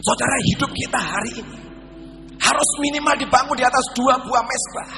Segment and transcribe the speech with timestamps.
[0.00, 1.58] Saudara hidup kita hari ini
[2.40, 4.90] harus minimal dibangun di atas dua buah mesbah.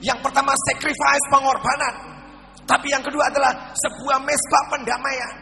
[0.00, 1.94] Yang pertama sacrifice pengorbanan.
[2.66, 5.34] Tapi yang kedua adalah sebuah mesbah pendamaian.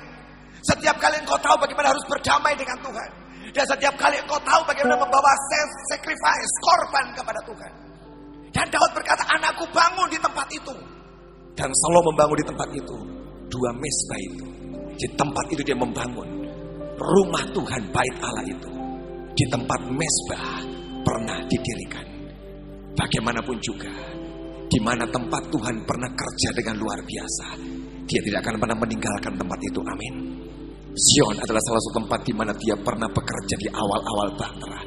[0.66, 3.10] Setiap kali engkau tahu bagaimana harus berdamai dengan Tuhan.
[3.54, 5.32] Dan setiap kali engkau tahu bagaimana membawa
[5.88, 7.72] sacrifice, korban kepada Tuhan.
[8.50, 10.74] Dan Daud berkata, anakku bangun di tempat itu.
[11.54, 12.96] Dan Salomo membangun di tempat itu.
[13.46, 14.46] Dua mesbah itu.
[14.94, 16.28] Di tempat itu dia membangun
[16.98, 18.83] rumah Tuhan bait Allah itu.
[19.34, 20.62] Di tempat mesbah
[21.02, 22.06] pernah didirikan.
[22.94, 23.90] Bagaimanapun juga,
[24.70, 27.58] di mana tempat Tuhan pernah kerja dengan luar biasa,
[28.06, 29.80] dia tidak akan pernah meninggalkan tempat itu.
[29.82, 30.14] Amin.
[30.94, 34.80] Zion adalah salah satu tempat di mana dia pernah bekerja di awal-awal Batra.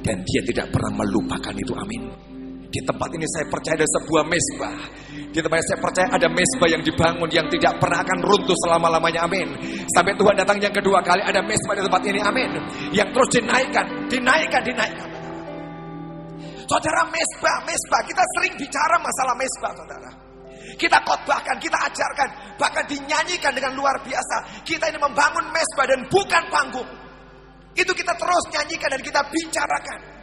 [0.00, 1.74] Dan dia tidak pernah melupakan itu.
[1.74, 2.29] Amin.
[2.70, 4.78] Di tempat ini saya percaya ada sebuah mesbah.
[5.10, 9.26] Di tempat ini saya percaya ada mesbah yang dibangun yang tidak pernah akan runtuh selama-lamanya.
[9.26, 9.48] Amin.
[9.90, 12.22] Sampai Tuhan datang yang kedua kali ada mesbah di tempat ini.
[12.22, 12.50] Amin.
[12.94, 15.08] Yang terus dinaikkan, dinaikkan, dinaikkan.
[16.70, 18.00] Saudara mesbah, mesbah.
[18.06, 20.10] Kita sering bicara masalah mesbah, saudara.
[20.78, 24.62] Kita khotbahkan, kita ajarkan, bahkan dinyanyikan dengan luar biasa.
[24.62, 26.86] Kita ini membangun mesbah dan bukan panggung.
[27.74, 30.19] Itu kita terus nyanyikan dan kita bicarakan.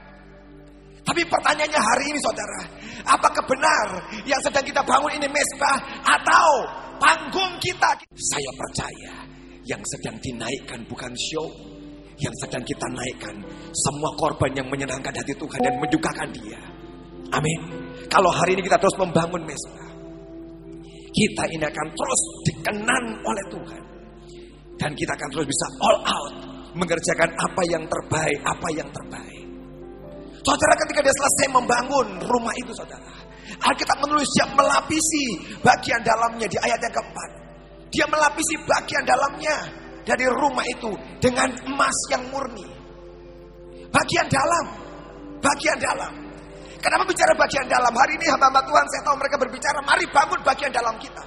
[1.08, 2.62] Tapi pertanyaannya hari ini saudara,
[3.08, 3.88] apakah benar
[4.28, 6.50] yang sedang kita bangun ini mesbah atau
[7.00, 7.96] panggung kita?
[8.12, 9.14] Saya percaya
[9.64, 11.48] yang sedang dinaikkan bukan show,
[12.20, 13.40] yang sedang kita naikkan
[13.72, 16.60] semua korban yang menyenangkan hati Tuhan dan menyukakan dia.
[17.32, 17.60] Amin.
[18.12, 19.88] Kalau hari ini kita terus membangun mesbah,
[21.16, 22.22] kita ini akan terus
[22.52, 23.84] dikenan oleh Tuhan.
[24.78, 26.34] Dan kita akan terus bisa all out
[26.78, 29.37] mengerjakan apa yang terbaik, apa yang terbaik.
[30.48, 33.12] Saudara ketika dia selesai membangun rumah itu saudara.
[33.68, 35.26] Alkitab menulis dia melapisi
[35.60, 37.30] bagian dalamnya di ayat yang keempat.
[37.92, 39.58] Dia melapisi bagian dalamnya
[40.08, 42.64] dari rumah itu dengan emas yang murni.
[43.92, 44.66] Bagian dalam,
[45.44, 46.14] bagian dalam.
[46.80, 47.92] Kenapa bicara bagian dalam?
[47.92, 51.24] Hari ini hamba-hamba Tuhan saya tahu mereka berbicara, mari bangun bagian dalam kita.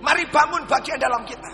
[0.00, 1.50] Mari bangun bagian dalam kita.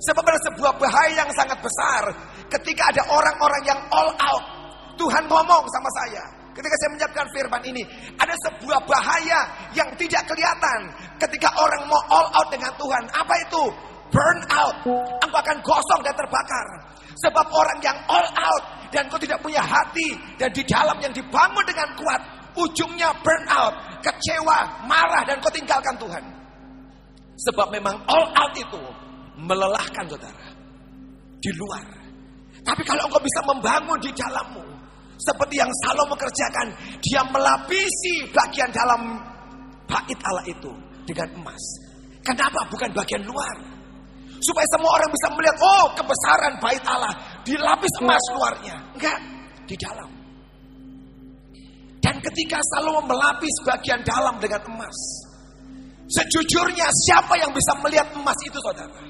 [0.00, 2.02] Sebab ada sebuah bahaya yang sangat besar
[2.48, 4.59] ketika ada orang-orang yang all out.
[5.00, 6.24] Tuhan ngomong sama saya.
[6.52, 7.82] Ketika saya menyiapkan firman ini,
[8.20, 9.40] ada sebuah bahaya
[9.72, 13.08] yang tidak kelihatan ketika orang mau all out dengan Tuhan.
[13.08, 13.62] Apa itu?
[14.12, 14.76] Burn out.
[15.24, 16.66] Engkau akan gosong dan terbakar.
[17.16, 21.64] Sebab orang yang all out dan kau tidak punya hati dan di dalam yang dibangun
[21.64, 22.20] dengan kuat,
[22.58, 23.72] ujungnya burn out,
[24.02, 26.24] kecewa, marah dan kau tinggalkan Tuhan.
[27.40, 28.82] Sebab memang all out itu
[29.40, 30.46] melelahkan saudara
[31.40, 31.86] di luar.
[32.60, 34.69] Tapi kalau engkau bisa membangun di dalammu,
[35.20, 36.68] seperti yang Salomo kerjakan,
[37.04, 39.20] dia melapisi bagian dalam
[39.84, 40.72] bait Allah itu
[41.04, 41.62] dengan emas.
[42.24, 43.56] Kenapa bukan bagian luar?
[44.40, 47.12] Supaya semua orang bisa melihat, oh kebesaran bait Allah
[47.44, 48.76] dilapis emas luarnya.
[48.96, 49.18] Enggak,
[49.68, 50.10] di dalam.
[52.00, 54.98] Dan ketika Salomo melapis bagian dalam dengan emas,
[56.08, 59.04] sejujurnya siapa yang bisa melihat emas itu saudara?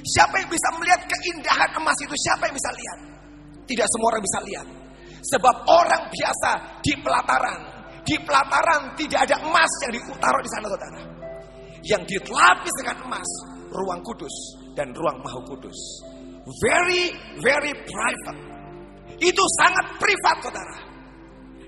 [0.00, 2.12] Siapa yang bisa melihat keindahan emas itu?
[2.28, 2.98] Siapa yang bisa lihat?
[3.68, 4.66] Tidak semua orang bisa lihat.
[5.20, 7.60] Sebab orang biasa di pelataran,
[8.04, 11.00] di pelataran tidak ada emas yang ditaruh di sana saudara.
[11.80, 13.28] Yang dilapis dengan emas,
[13.72, 14.36] ruang kudus
[14.76, 15.78] dan ruang maha kudus.
[16.64, 17.12] Very,
[17.44, 18.40] very private.
[19.20, 20.78] Itu sangat privat saudara.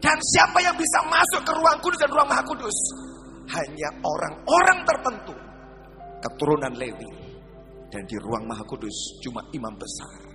[0.03, 2.77] Dan siapa yang bisa masuk ke ruang kudus dan ruang maha kudus?
[3.53, 5.35] Hanya orang-orang tertentu.
[6.25, 7.11] Keturunan Lewi.
[7.93, 10.32] Dan di ruang maha kudus cuma imam besar.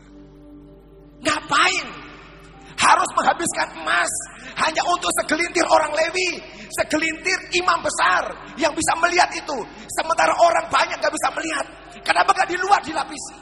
[3.27, 4.11] Menghabiskan emas
[4.55, 6.39] hanya untuk segelintir orang Lewi,
[6.71, 8.23] segelintir imam besar
[8.55, 9.57] yang bisa melihat itu.
[9.91, 11.65] Sementara orang banyak gak bisa melihat.
[12.07, 13.35] Kenapa gak di luar dilapisi?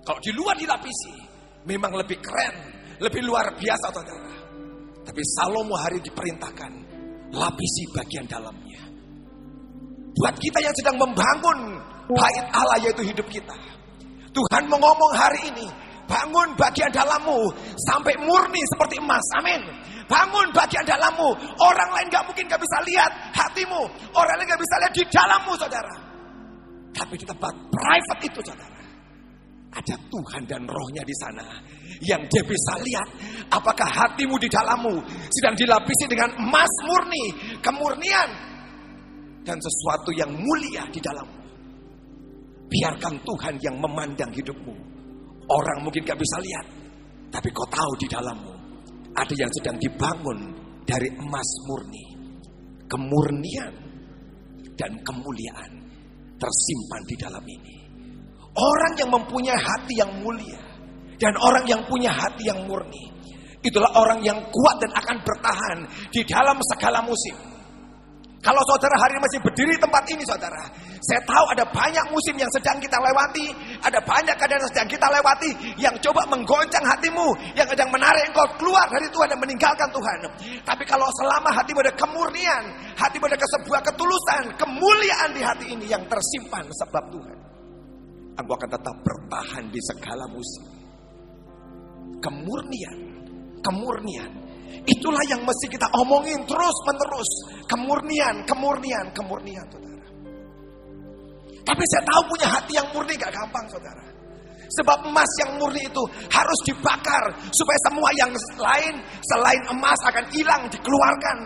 [0.00, 1.12] Kalau di luar dilapisi,
[1.68, 2.56] memang lebih keren,
[3.04, 4.32] lebih luar biasa saudara.
[5.04, 6.72] Tapi Salomo hari diperintahkan,
[7.36, 8.80] lapisi bagian dalamnya.
[10.16, 11.58] Buat kita yang sedang membangun
[12.16, 13.56] bait Allah yaitu hidup kita.
[14.30, 15.68] Tuhan mengomong hari ini,
[16.10, 17.38] bangun bagian dalammu
[17.86, 19.22] sampai murni seperti emas.
[19.38, 19.62] Amin.
[20.10, 21.30] Bangun bagian dalammu.
[21.62, 23.86] Orang lain gak mungkin gak bisa lihat hatimu.
[24.10, 25.94] Orang lain gak bisa lihat di dalammu saudara.
[26.90, 28.82] Tapi di tempat private itu saudara.
[29.70, 31.46] Ada Tuhan dan rohnya di sana.
[32.02, 33.08] Yang dia bisa lihat
[33.54, 34.98] apakah hatimu di dalammu
[35.30, 37.54] sedang dilapisi dengan emas murni.
[37.62, 38.30] Kemurnian.
[39.46, 41.38] Dan sesuatu yang mulia di dalammu.
[42.66, 44.99] Biarkan Tuhan yang memandang hidupmu.
[45.50, 46.66] Orang mungkin gak bisa lihat.
[47.30, 48.54] Tapi kau tahu di dalammu.
[49.14, 50.38] Ada yang sedang dibangun
[50.86, 52.06] dari emas murni.
[52.90, 53.74] Kemurnian
[54.74, 55.72] dan kemuliaan
[56.38, 57.76] tersimpan di dalam ini.
[58.50, 60.58] Orang yang mempunyai hati yang mulia.
[61.20, 63.12] Dan orang yang punya hati yang murni.
[63.60, 67.36] Itulah orang yang kuat dan akan bertahan di dalam segala musim.
[68.40, 70.64] Kalau saudara hari ini masih berdiri tempat ini saudara.
[71.04, 73.52] Saya tahu ada banyak musim yang sedang kita lewati.
[73.84, 75.50] Ada banyak keadaan yang sedang kita lewati.
[75.76, 77.28] Yang coba menggoncang hatimu.
[77.52, 80.18] Yang sedang menarik engkau keluar dari Tuhan dan meninggalkan Tuhan.
[80.64, 82.64] Tapi kalau selama hatimu ada kemurnian.
[82.96, 84.44] Hatimu ada sebuah ketulusan.
[84.56, 87.36] Kemuliaan di hati ini yang tersimpan sebab Tuhan.
[88.40, 90.64] Engkau akan tetap bertahan di segala musim.
[92.24, 92.98] Kemurnian.
[93.60, 94.39] Kemurnian
[94.86, 97.30] Itulah yang mesti kita omongin terus menerus.
[97.68, 99.90] Kemurnian, kemurnian, kemurnian saudara.
[101.60, 104.02] Tapi saya tahu punya hati yang murni gak gampang saudara.
[104.70, 107.24] Sebab emas yang murni itu harus dibakar.
[107.50, 111.38] Supaya semua yang lain selain emas akan hilang, dikeluarkan.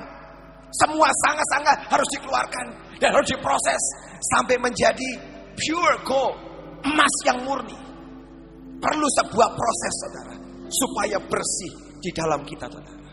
[0.81, 2.67] Semua sangat-sangat harus dikeluarkan.
[3.01, 3.83] Dan harus diproses
[4.33, 5.09] sampai menjadi
[5.57, 6.37] pure gold.
[6.85, 7.77] Emas yang murni.
[8.81, 10.35] Perlu sebuah proses saudara.
[10.69, 13.04] Supaya bersih di dalam kita saudara.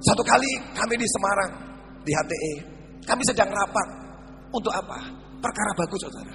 [0.00, 1.52] Satu kali kami di Semarang,
[2.00, 2.54] di HTE,
[3.04, 3.88] kami sedang rapat.
[4.50, 4.98] Untuk apa?
[5.38, 6.34] Perkara bagus saudara.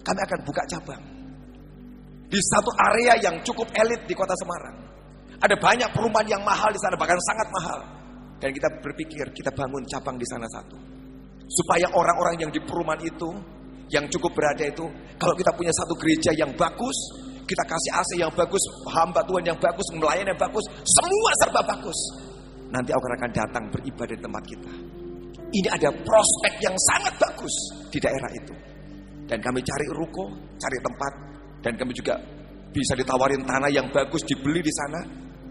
[0.00, 1.02] Kami akan buka cabang.
[2.30, 4.76] Di satu area yang cukup elit di kota Semarang.
[5.42, 7.80] Ada banyak perumahan yang mahal di sana, bahkan sangat mahal.
[8.38, 10.78] Dan kita berpikir, kita bangun cabang di sana satu.
[11.50, 13.28] Supaya orang-orang yang di perumahan itu,
[13.90, 14.86] yang cukup berada itu,
[15.18, 16.94] kalau kita punya satu gereja yang bagus,
[17.42, 18.62] kita kasih AC yang bagus,
[18.94, 21.98] hamba Tuhan yang bagus, melayani yang bagus, semua serba bagus
[22.70, 24.72] nanti orang akan datang beribadah di tempat kita.
[25.50, 27.54] Ini ada prospek yang sangat bagus
[27.90, 28.54] di daerah itu.
[29.26, 31.12] Dan kami cari ruko, cari tempat,
[31.62, 32.18] dan kami juga
[32.70, 35.00] bisa ditawarin tanah yang bagus dibeli di sana.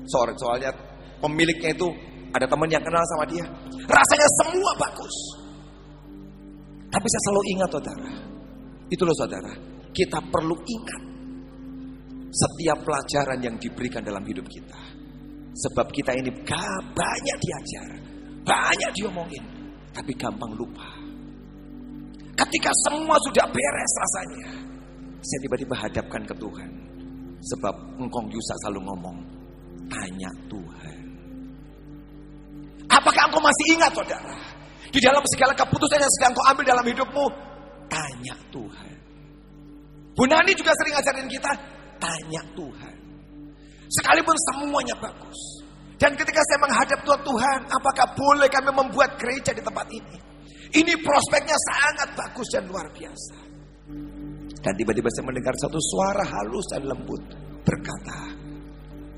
[0.07, 0.71] Soalnya, soalnya
[1.19, 1.87] pemiliknya itu
[2.31, 3.45] ada teman yang kenal sama dia.
[3.87, 5.15] Rasanya semua bagus.
[6.89, 8.09] Tapi saya selalu ingat saudara.
[8.89, 9.53] Itu loh saudara.
[9.93, 11.01] Kita perlu ingat
[12.29, 14.98] setiap pelajaran yang diberikan dalam hidup kita.
[15.53, 16.31] Sebab kita ini
[16.93, 17.89] banyak diajar,
[18.45, 19.43] banyak diomongin,
[19.91, 20.87] tapi gampang lupa.
[22.37, 24.49] Ketika semua sudah beres rasanya,
[25.19, 26.71] saya tiba-tiba hadapkan ke Tuhan.
[27.39, 29.17] Sebab engkong Yusa selalu ngomong,
[29.91, 30.99] tanya Tuhan.
[32.89, 34.35] Apakah engkau masih ingat saudara?
[34.89, 37.25] Di dalam segala keputusan yang sedang kau ambil dalam hidupmu,
[37.91, 38.95] tanya Tuhan.
[40.15, 41.51] Bu Nani juga sering ngajarin kita,
[42.01, 42.95] tanya Tuhan.
[43.89, 45.39] Sekalipun semuanya bagus.
[45.99, 50.17] Dan ketika saya menghadap Tuhan Tuhan, apakah boleh kami membuat gereja di tempat ini?
[50.69, 53.37] Ini prospeknya sangat bagus dan luar biasa.
[54.61, 57.23] Dan tiba-tiba saya mendengar satu suara halus dan lembut
[57.65, 58.19] berkata,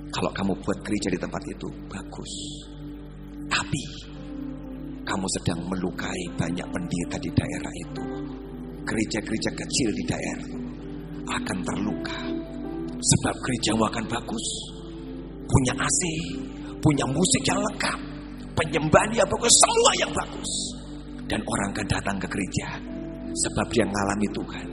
[0.10, 2.34] kalau kamu buat gereja di tempat itu bagus.
[3.52, 3.84] Tapi
[5.04, 8.06] kamu sedang melukai banyak pendeta di daerah itu.
[8.82, 10.60] Gereja-gereja kecil di daerah itu
[11.30, 12.20] akan terluka
[13.02, 14.46] Sebab gerejamu akan bagus.
[15.50, 16.02] Punya AC,
[16.80, 18.00] punya musik yang lengkap,
[18.56, 20.52] penyembahan yang bagus, semua yang bagus.
[21.26, 22.68] Dan orang akan datang ke gereja
[23.32, 24.68] sebab dia mengalami Tuhan.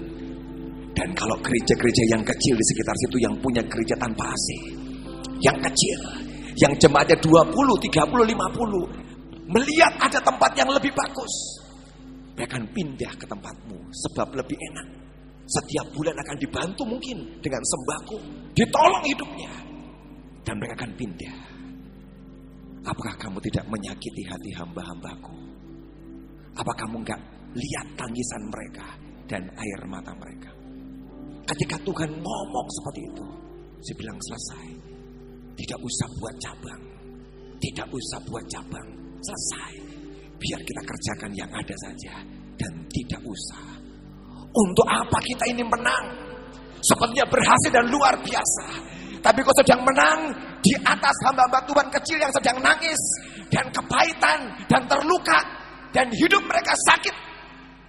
[0.95, 4.49] Dan kalau gereja-gereja yang kecil di sekitar situ yang punya gereja tanpa AC,
[5.39, 6.01] yang kecil,
[6.59, 11.33] yang jemaatnya 20, 30, 50, melihat ada tempat yang lebih bagus,
[12.35, 15.08] mereka akan pindah ke tempatmu sebab lebih enak.
[15.49, 18.19] Setiap bulan akan dibantu mungkin dengan sembako.
[18.53, 19.53] Ditolong hidupnya.
[20.45, 21.37] Dan mereka akan pindah.
[22.85, 25.33] Apakah kamu tidak menyakiti hati hamba-hambaku?
[26.57, 27.21] Apa kamu enggak
[27.57, 28.87] lihat tangisan mereka
[29.25, 30.53] dan air mata mereka?
[31.49, 33.27] Ketika Tuhan ngomong seperti itu,
[33.81, 34.67] saya bilang selesai.
[35.57, 36.83] Tidak usah buat cabang.
[37.57, 38.89] Tidak usah buat cabang.
[39.25, 39.73] Selesai.
[40.39, 42.15] Biar kita kerjakan yang ada saja.
[42.59, 43.68] Dan tidak usah
[44.53, 46.05] untuk apa kita ini menang?
[46.79, 48.67] Sepertinya berhasil dan luar biasa.
[49.19, 50.31] Tapi kau sedang menang
[50.63, 53.01] di atas hamba-hamba Tuhan kecil yang sedang nangis
[53.51, 54.39] dan kepahitan
[54.71, 55.41] dan terluka
[55.91, 57.17] dan hidup mereka sakit.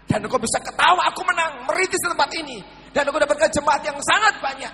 [0.10, 2.58] Dan kau bisa ketawa aku menang, meritis di tempat ini
[2.90, 4.74] dan aku dapatkan jemaat yang sangat banyak.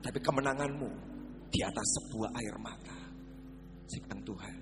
[0.00, 0.88] Tapi kemenanganmu
[1.52, 2.96] di atas sebuah air mata.
[3.86, 4.56] Saya Tuhan,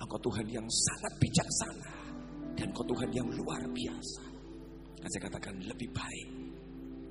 [0.00, 1.92] Engkau Tuhan yang sangat bijaksana
[2.56, 4.35] dan Engkau Tuhan yang luar biasa.
[5.00, 6.28] Dan saya katakan lebih baik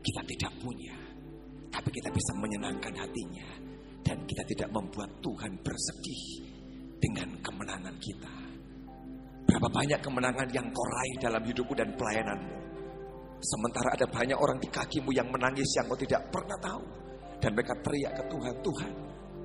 [0.05, 0.95] kita tidak punya.
[1.73, 3.49] Tapi kita bisa menyenangkan hatinya.
[4.05, 6.23] Dan kita tidak membuat Tuhan bersedih
[7.01, 8.35] dengan kemenangan kita.
[9.49, 12.57] Berapa banyak kemenangan yang kau raih dalam hidupmu dan pelayananmu.
[13.41, 16.85] Sementara ada banyak orang di kakimu yang menangis yang kau tidak pernah tahu.
[17.41, 18.91] Dan mereka teriak ke Tuhan, Tuhan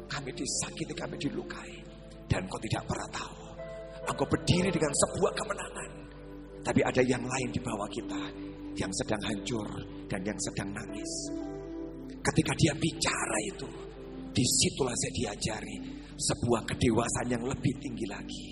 [0.08, 1.74] kami disakiti, kami dilukai.
[2.28, 3.36] Dan kau tidak pernah tahu.
[4.12, 5.99] Engkau berdiri dengan sebuah kemenangan.
[6.60, 8.22] Tapi ada yang lain di bawah kita
[8.76, 9.68] yang sedang hancur
[10.08, 11.12] dan yang sedang nangis.
[12.20, 13.68] Ketika dia bicara itu,
[14.30, 15.76] di situlah saya diajari
[16.20, 18.46] sebuah kedewasaan yang lebih tinggi lagi.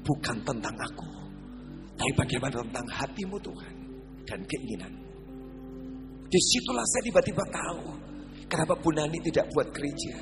[0.00, 1.12] Bukan tentang aku,
[2.00, 3.74] tapi bagaimana tentang hatimu Tuhan
[4.24, 4.92] dan keinginan.
[6.30, 7.82] Di situlah saya tiba-tiba tahu
[8.48, 10.16] kenapa Bu Nani tidak buat gereja.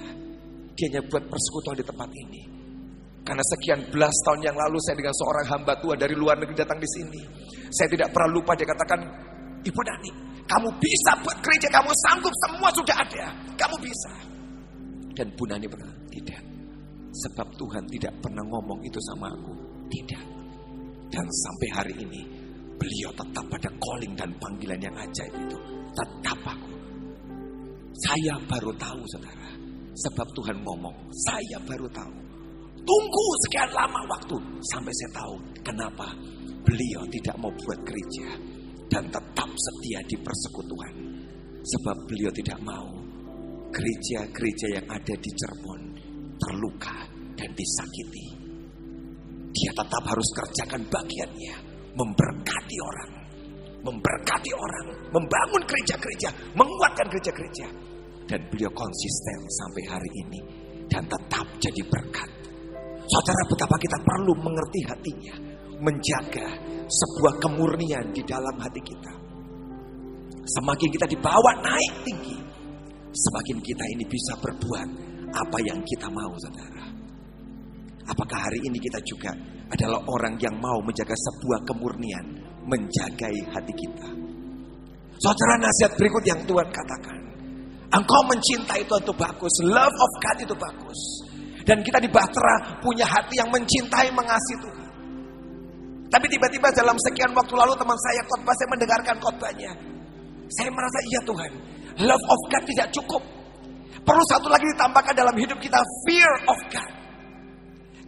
[0.75, 2.58] Dia hanya buat persekutuan di tempat ini.
[3.29, 6.81] Karena sekian belas tahun yang lalu saya dengan seorang hamba tua dari luar negeri datang
[6.81, 7.21] di sini.
[7.69, 9.05] Saya tidak pernah lupa dia katakan,
[9.69, 10.11] Ibu Nani,
[10.49, 13.29] kamu bisa buat gereja, kamu sanggup, semua sudah ada.
[13.61, 14.13] Kamu bisa.
[15.13, 16.41] Dan Bu Nani berkata, tidak.
[17.13, 19.53] Sebab Tuhan tidak pernah ngomong itu sama aku.
[19.93, 20.25] Tidak.
[21.13, 22.25] Dan sampai hari ini,
[22.81, 25.59] beliau tetap pada calling dan panggilan yang ajaib itu.
[25.93, 26.73] Tetap aku.
[28.09, 29.53] Saya baru tahu saudara.
[29.99, 30.97] Sebab Tuhan ngomong,
[31.29, 32.28] saya baru tahu.
[32.89, 36.09] Tunggu sekian lama waktu sampai saya tahu kenapa
[36.65, 38.33] beliau tidak mau buat gereja
[38.89, 40.95] dan tetap setia di persekutuan.
[41.69, 42.89] Sebab beliau tidak mau
[43.69, 45.83] gereja-gereja yang ada di Cirebon
[46.41, 46.97] terluka
[47.37, 48.27] dan disakiti.
[49.53, 51.57] Dia tetap harus kerjakan bagiannya,
[51.93, 53.13] memberkati orang,
[53.85, 57.69] memberkati orang, membangun gereja-gereja, menguatkan gereja-gereja.
[58.25, 60.41] Dan beliau konsisten sampai hari ini
[60.89, 62.38] dan tetap jadi berkat.
[63.09, 65.35] Saudara betapa kita perlu mengerti hatinya,
[65.81, 66.47] menjaga
[66.85, 69.13] sebuah kemurnian di dalam hati kita.
[70.45, 72.37] Semakin kita dibawa naik tinggi,
[73.13, 74.89] semakin kita ini bisa berbuat
[75.33, 76.85] apa yang kita mau, saudara.
[78.09, 79.33] Apakah hari ini kita juga
[79.69, 82.25] adalah orang yang mau menjaga sebuah kemurnian,
[82.65, 84.09] menjagai hati kita?
[85.21, 87.19] Saudara nasihat berikut yang Tuhan katakan.
[87.89, 91.01] Engkau mencintai Tuhan itu bagus, love of God itu bagus.
[91.69, 94.89] Dan kita di Bahtera punya hati yang mencintai, mengasihi Tuhan.
[96.09, 99.73] Tapi tiba-tiba dalam sekian waktu lalu teman saya khotbah, saya mendengarkan khotbahnya.
[100.49, 101.53] Saya merasa iya Tuhan,
[102.09, 103.23] love of God tidak cukup.
[104.01, 105.77] Perlu satu lagi ditambahkan dalam hidup kita,
[106.09, 106.91] fear of God.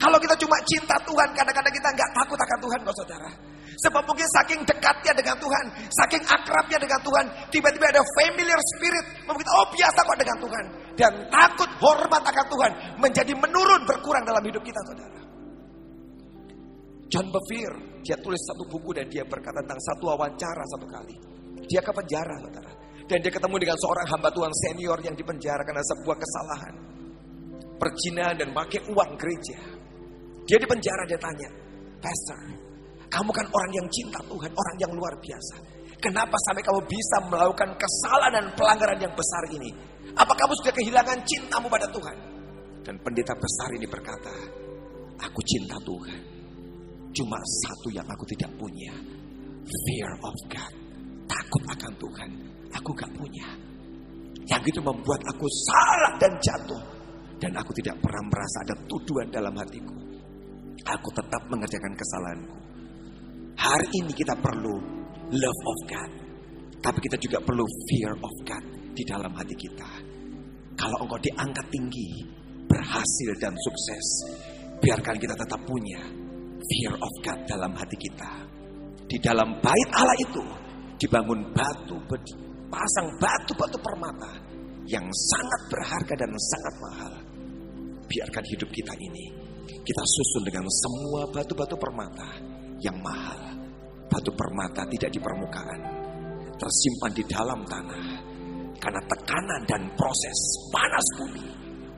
[0.01, 3.31] Kalau kita cuma cinta Tuhan, kadang-kadang kita nggak takut akan Tuhan, kok saudara.
[3.85, 9.45] Sebab mungkin saking dekatnya dengan Tuhan, saking akrabnya dengan Tuhan, tiba-tiba ada familiar spirit, mungkin
[9.45, 10.65] oh biasa kok dengan Tuhan.
[11.01, 15.21] Dan takut hormat akan Tuhan menjadi menurun berkurang dalam hidup kita, saudara.
[17.09, 21.17] John Bevere, dia tulis satu buku dan dia berkata tentang satu wawancara satu kali.
[21.65, 22.73] Dia ke penjara, saudara.
[23.09, 26.75] Dan dia ketemu dengan seorang hamba Tuhan senior yang dipenjara karena sebuah kesalahan.
[27.81, 29.59] Perjinahan dan pakai uang gereja.
[30.45, 31.49] Dia di penjara, dia tanya,
[31.97, 32.39] Pastor,
[33.09, 35.57] kamu kan orang yang cinta Tuhan, orang yang luar biasa.
[36.01, 39.71] Kenapa sampai kamu bisa melakukan kesalahan dan pelanggaran yang besar ini?
[40.17, 42.17] Apa kamu sudah kehilangan cintamu pada Tuhan?
[42.81, 44.33] Dan pendeta besar ini berkata,
[45.21, 46.21] aku cinta Tuhan.
[47.13, 48.97] Cuma satu yang aku tidak punya.
[49.69, 50.73] Fear of God.
[51.29, 52.31] Takut akan Tuhan.
[52.81, 53.47] Aku gak punya.
[54.49, 56.83] Yang itu membuat aku salah dan jatuh.
[57.37, 59.97] Dan aku tidak pernah merasa ada tuduhan dalam hatiku.
[60.81, 62.57] Aku tetap mengerjakan kesalahanku.
[63.61, 65.00] Hari ini kita perlu
[65.31, 66.11] love of God.
[66.81, 68.65] Tapi kita juga perlu fear of God
[68.97, 69.91] di dalam hati kita.
[70.75, 72.25] Kalau engkau diangkat tinggi,
[72.65, 74.07] berhasil dan sukses,
[74.81, 76.01] biarkan kita tetap punya
[76.65, 78.31] fear of God dalam hati kita.
[79.11, 80.45] Di dalam bait Allah itu
[80.97, 81.99] dibangun batu,
[82.71, 84.33] pasang batu-batu permata
[84.89, 87.13] yang sangat berharga dan sangat mahal.
[88.09, 92.29] Biarkan hidup kita ini kita susun dengan semua batu-batu permata
[92.83, 93.60] yang mahal.
[94.11, 95.81] Batu permata tidak di permukaan,
[96.59, 98.03] tersimpan di dalam tanah.
[98.81, 100.39] Karena tekanan dan proses
[100.73, 101.47] panas bumi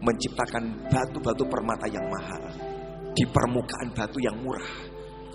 [0.03, 2.43] menciptakan batu-batu permata yang mahal
[3.15, 4.75] di permukaan batu yang murah,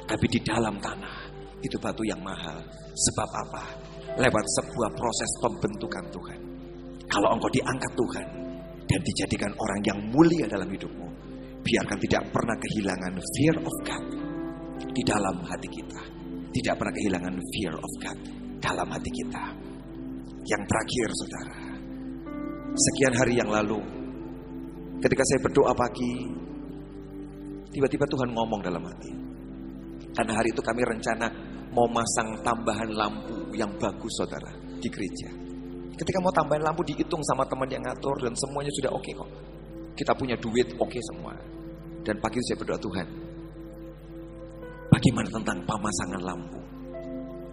[0.06, 1.16] tapi di dalam tanah
[1.64, 2.62] itu batu yang mahal.
[2.94, 3.64] Sebab apa?
[4.18, 6.40] Lewat sebuah proses pembentukan Tuhan.
[7.08, 8.28] Kalau engkau diangkat Tuhan
[8.86, 11.08] dan dijadikan orang yang mulia dalam hidupmu,
[11.64, 14.06] biarkan tidak pernah kehilangan fear of God
[14.92, 16.17] di dalam hati kita.
[16.58, 18.20] Tidak pernah kehilangan fear of God
[18.58, 19.44] dalam hati kita.
[20.48, 21.58] Yang terakhir, saudara,
[22.74, 23.78] sekian hari yang lalu,
[25.04, 26.14] ketika saya berdoa pagi,
[27.78, 29.14] Tiba-tiba Tuhan ngomong dalam hati.
[30.18, 31.30] Karena hari itu kami rencana
[31.70, 34.50] mau masang tambahan lampu yang bagus saudara
[34.82, 35.30] di gereja.
[35.94, 39.30] Ketika mau tambahan lampu dihitung sama teman yang ngatur dan semuanya sudah oke okay kok.
[39.94, 41.38] Kita punya duit oke okay semua.
[42.02, 43.08] Dan pagi itu saya berdoa Tuhan.
[44.98, 46.58] Bagaimana tentang pemasangan lampu?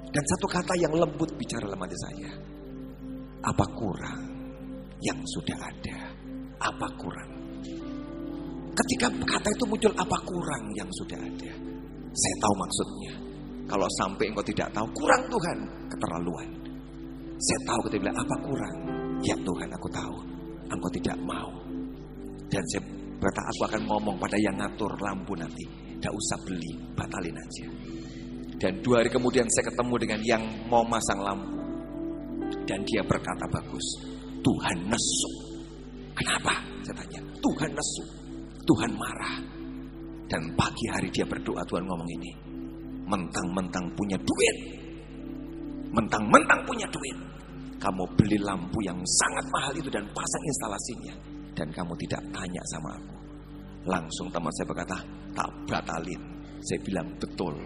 [0.09, 2.33] Dan satu kata yang lembut bicara dalam hati saya.
[3.45, 4.25] Apa kurang
[5.05, 6.09] yang sudah ada?
[6.57, 7.29] Apa kurang?
[8.73, 11.53] Ketika kata itu muncul apa kurang yang sudah ada.
[12.17, 13.13] Saya tahu maksudnya.
[13.69, 15.59] Kalau sampai engkau tidak tahu, kurang Tuhan,
[15.93, 16.49] keterlaluan.
[17.37, 18.77] Saya tahu ketika bilang apa kurang
[19.21, 20.17] Ya Tuhan aku tahu,
[20.73, 21.53] engkau tidak mau.
[22.49, 22.81] Dan saya
[23.21, 25.84] berkata aku akan ngomong pada yang ngatur lampu nanti.
[26.05, 27.65] Tidak usah beli, batalin aja.
[28.61, 31.57] Dan dua hari kemudian saya ketemu dengan yang mau masang lampu.
[32.69, 34.05] Dan dia berkata bagus,
[34.45, 35.33] Tuhan nesu.
[36.13, 36.61] Kenapa?
[36.85, 38.05] Saya tanya, Tuhan nesu.
[38.69, 39.41] Tuhan marah.
[40.29, 42.31] Dan pagi hari dia berdoa, Tuhan ngomong ini.
[43.09, 44.57] Mentang-mentang punya duit.
[45.89, 47.17] Mentang-mentang punya duit.
[47.81, 51.15] Kamu beli lampu yang sangat mahal itu dan pasang instalasinya.
[51.57, 53.14] Dan kamu tidak tanya sama aku.
[53.85, 54.97] Langsung teman saya berkata,
[55.37, 56.23] tak batalin.
[56.65, 57.57] Saya bilang, betul.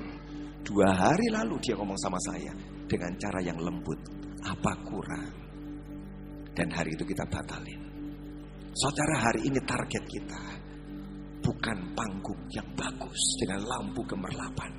[0.66, 2.52] Dua hari lalu dia ngomong sama saya
[2.90, 4.00] dengan cara yang lembut.
[4.42, 5.30] Apa kurang?
[6.54, 7.78] Dan hari itu kita batalin.
[8.74, 10.42] Saudara hari ini target kita
[11.42, 14.70] bukan panggung yang bagus dengan lampu gemerlapan.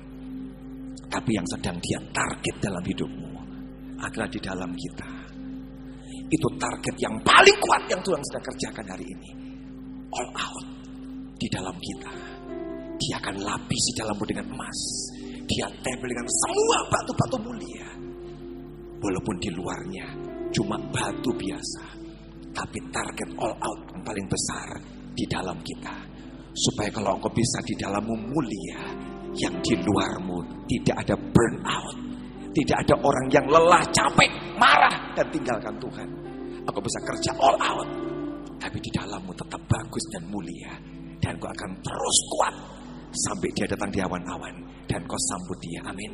[1.10, 3.32] Tapi yang sedang dia target dalam hidupmu
[3.98, 5.08] adalah di dalam kita.
[6.30, 9.30] Itu target yang paling kuat yang Tuhan sedang kerjakan hari ini.
[10.10, 10.49] All out
[11.40, 12.12] di dalam kita.
[13.00, 14.80] Dia akan lapisi dalammu dengan emas.
[15.48, 17.88] Dia tempel dengan semua batu-batu mulia.
[19.00, 20.06] Walaupun di luarnya
[20.52, 21.96] cuma batu biasa.
[22.52, 24.68] Tapi target all out yang paling besar
[25.16, 25.96] di dalam kita.
[26.52, 28.82] Supaya kalau engkau bisa di dalammu mulia.
[29.32, 31.96] Yang di luarmu tidak ada burnout.
[32.50, 34.28] Tidak ada orang yang lelah, capek,
[34.60, 36.08] marah dan tinggalkan Tuhan.
[36.68, 37.88] Engkau bisa kerja all out.
[38.60, 40.99] Tapi di dalammu tetap bagus dan mulia.
[41.20, 42.54] Dan kau akan terus kuat.
[43.12, 44.54] Sampai dia datang di awan-awan.
[44.88, 45.80] Dan kau sambut dia.
[45.86, 46.12] Amin.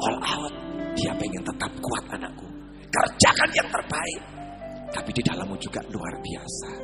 [0.00, 0.54] All out.
[0.98, 2.48] Dia pengen tetap kuat anakku.
[2.90, 4.22] Kerjakan yang terbaik.
[4.92, 6.82] Tapi di dalammu juga luar biasa.